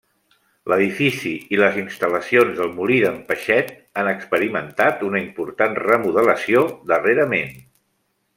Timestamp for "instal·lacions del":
1.81-2.71